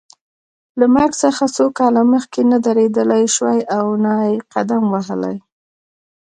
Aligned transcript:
له 0.79 0.85
مرګ 0.95 1.11
څخه 1.23 1.43
څو 1.55 1.65
کاله 1.79 2.01
مخکې 2.13 2.41
نه 2.51 2.57
درېدلای 2.67 3.25
شوای 3.35 3.59
او 3.77 3.85
نه 4.03 4.13
یې 4.27 4.35
قدم 4.53 4.83
وهلای. 4.93 5.37